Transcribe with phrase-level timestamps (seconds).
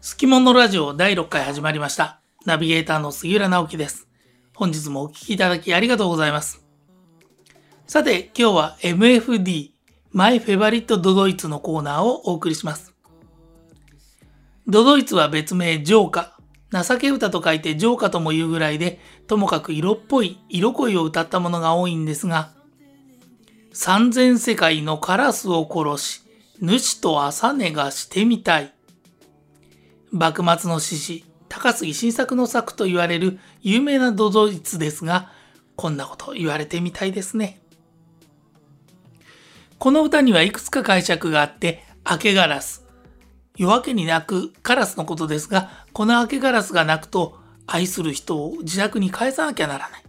[0.00, 2.22] すきものラジオ第6回始まりました。
[2.46, 4.08] ナビゲーターの杉浦直樹です。
[4.54, 6.64] 本日もお聞きいただきありがとうございます。
[7.86, 9.72] さて、今日は MFD、
[10.12, 12.94] マイフェバリットドドイツのコーナーをお送りします。
[14.66, 16.38] ドドイツは別名ジョーカ。
[16.72, 22.54] 情け歌と書いてジョーカとも言うぐらいで、ともかく色っぽい色恋を歌ったものが多いんですが、
[23.74, 26.22] 三千世界のカラスを殺し、
[26.64, 28.72] 主と朝寝がしてみたい。
[30.12, 35.32] 幕末の志士、高杉晋作の作と言われる有名なドドイツですが、
[35.74, 37.60] こんなこと言われてみたいですね。
[39.80, 42.86] この歌にはいくつか解釈があって、明けガラス。
[43.56, 50.04] 夜明けに鳴くカラスのことですが、この明けガラスが鳴くと、愛する人を自宅に返さなきゃならない。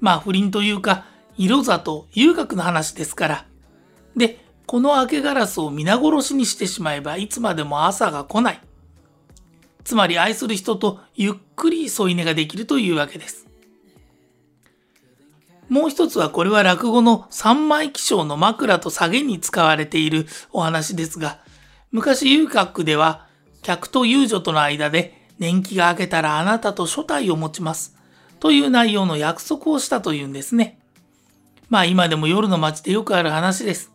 [0.00, 1.04] まあ不倫というか、
[1.36, 3.46] 色里、遊学の話ですから。
[4.16, 4.39] で、
[4.70, 8.60] この明けガラスを皆殺しにしてしまえばいつまでも朝が来ない。
[9.82, 13.48] つまり愛する人とゆっくり添い寝ができるというわけです。
[15.68, 21.40] もう一つはこれは落語の三枚起床の枕と下げに使われているお話ですが、
[21.90, 23.26] 昔遊郭では
[23.62, 27.96] 客と遊女との間で年季が明けたらあなたと初体を持ちます
[28.38, 30.78] という内容の約束をしたというんですね。
[31.68, 33.90] まあ今でも夜の街でよくある話です。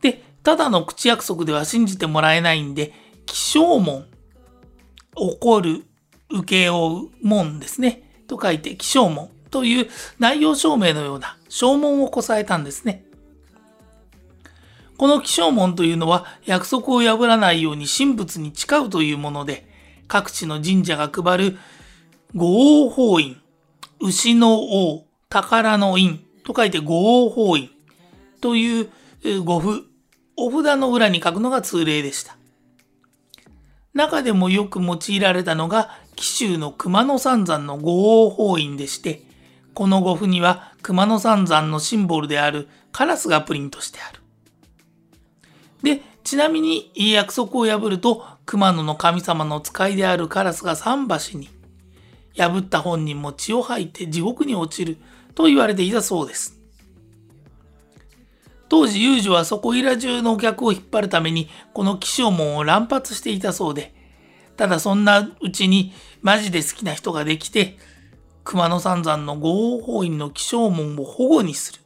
[0.00, 2.92] で、ただの口約束では信じてもらえないんで、
[3.26, 4.06] 起床門、
[5.14, 5.84] 怒る、
[6.30, 8.02] 受け負う門ですね。
[8.26, 13.04] と書いて起床門という内容証明のような証文をこさえたんですね。
[14.96, 19.68] この起床門というのは約束を破らないように神仏に誓うというもので、
[20.08, 21.58] 各地の神社が配る
[22.34, 23.40] 五王法院、
[24.00, 27.70] 牛の王、宝の院と書いて五王法院
[28.40, 28.90] という
[29.42, 29.86] 五符、
[30.42, 32.36] お札の裏に書くのが通例でした。
[33.92, 39.22] 中でもよく用いられたのが紀州の熊野三山の五王法院でして、
[39.74, 44.20] この五符には熊野三山のシンボルであるカラスがプリントしてある。
[45.82, 51.48] で、ちなみに約束を破ると熊野の神様の使いであるカラスが桟橋に、
[52.36, 54.96] 破った本人も血を吐いて地獄に落ちる
[55.34, 56.59] と言われていたそうです。
[58.70, 63.92] 当時、遊女はそこいら中のお客を引っ張るために、この気象門を乱発していたそうで、
[64.56, 65.92] ただそんなうちに、
[66.22, 67.76] マジで好きな人ができて、
[68.44, 71.80] 熊野三山の五王法院の気象門を保護にする。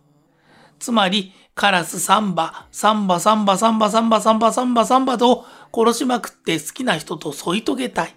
[0.78, 8.14] つまり、カラスサンバ、サンバサンバサンバサンバサンバサンバサンバと殺しまくって好きな人と添い遂げたい。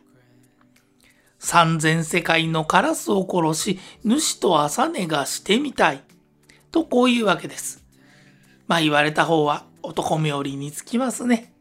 [1.40, 6.04] 三千世界のカラスを殺し、主と朝寝がしてみたい。
[6.74, 7.87] とこういうわけです。
[8.68, 11.54] まあ言われた方は男冥利につきますね。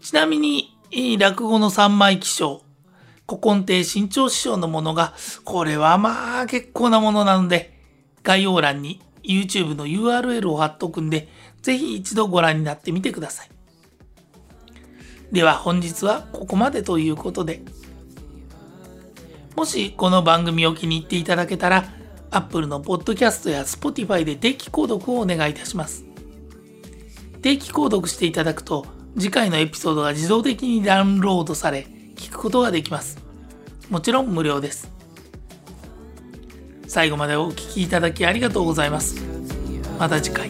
[0.00, 2.62] ちなみに、えー落語の三枚起床、
[3.26, 5.14] 古今亭新潮師匠のものが、
[5.44, 7.78] これはまあ結構なものなので、
[8.22, 11.28] 概要欄に YouTube の URL を貼っとくんで、
[11.62, 13.50] ぜひ一度ご覧になってみてください。
[15.32, 17.62] では本日はここまでということで、
[19.56, 21.97] もしこの番組を気に入っていただけたら、
[22.30, 26.04] Apple のポッドキャストや Spotify で定期購読をお願いいたします。
[27.42, 33.18] 定期購読していただくと、次回のエピソードが自動的にダウンロードされ、聞くことができます。
[33.88, 34.90] もちろん無料です。
[36.86, 39.22] 最後までお聞きいただきありがとうございます。
[39.98, 40.48] また次回、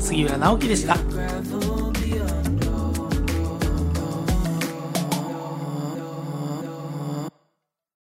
[0.00, 0.96] 杉浦直樹でした。